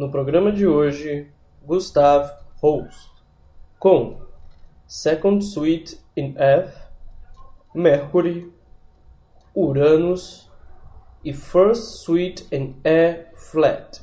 [0.00, 1.30] No programa de hoje,
[1.62, 2.30] Gustav
[2.62, 3.10] Holst
[3.78, 4.18] com
[4.86, 6.74] Second Suite in F,
[7.74, 8.50] Mercury,
[9.54, 10.50] Uranus
[11.22, 14.00] e First Suite in E Flat.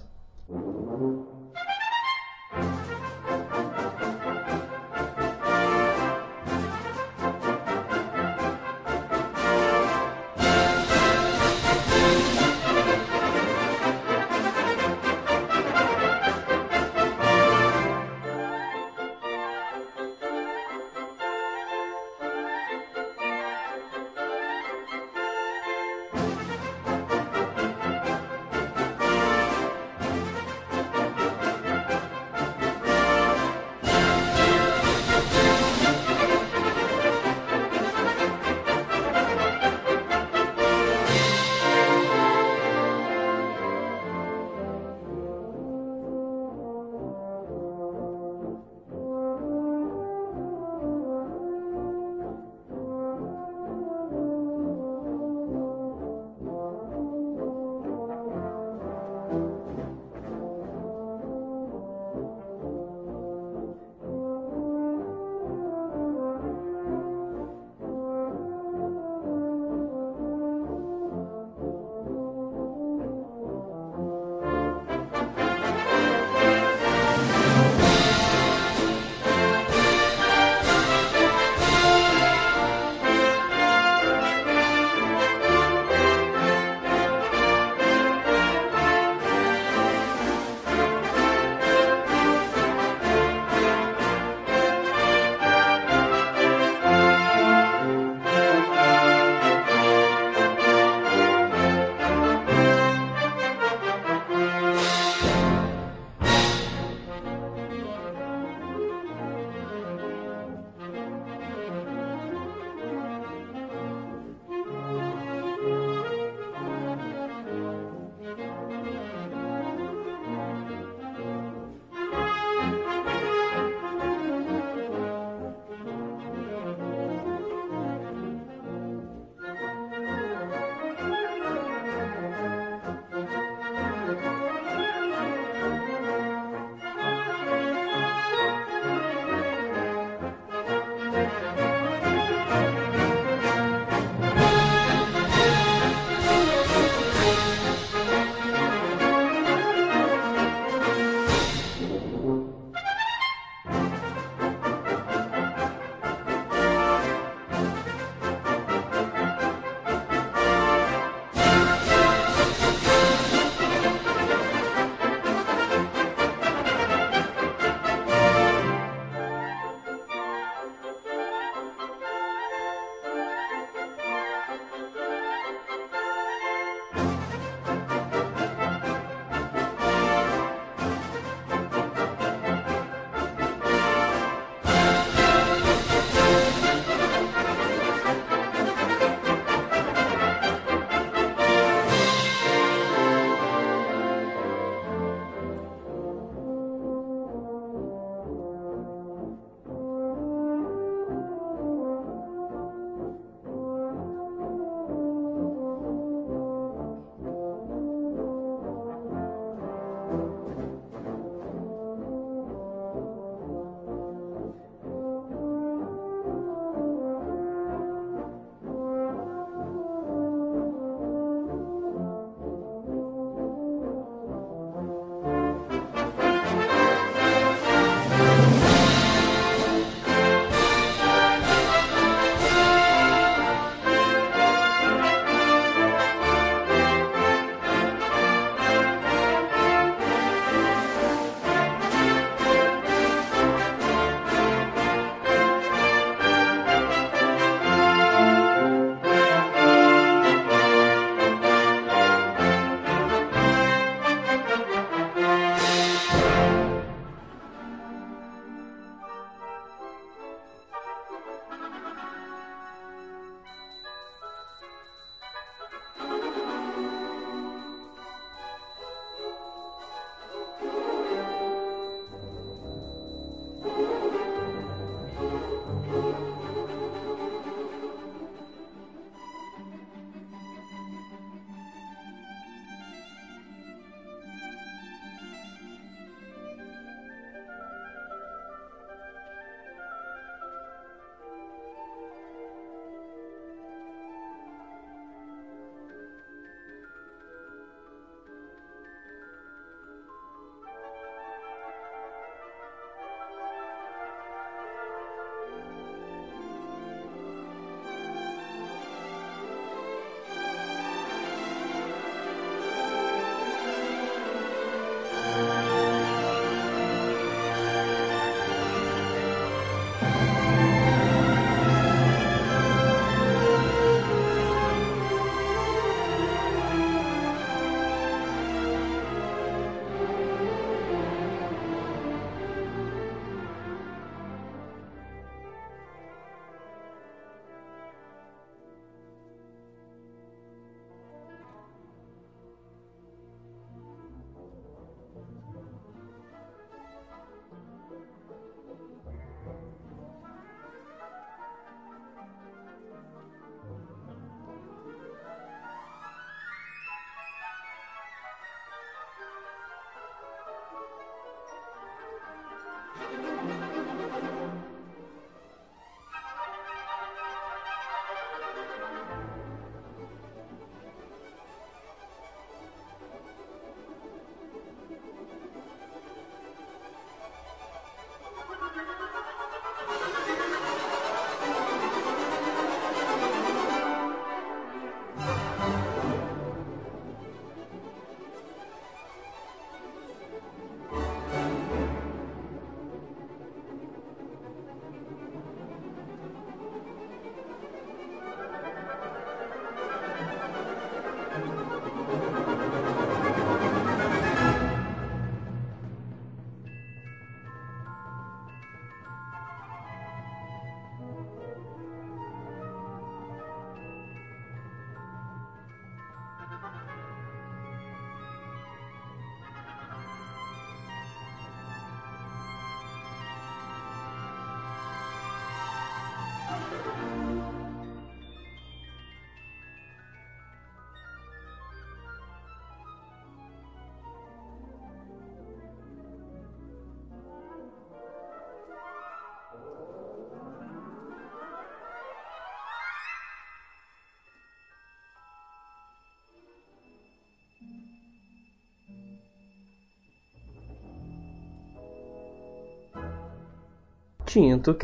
[454.27, 454.75] Tinto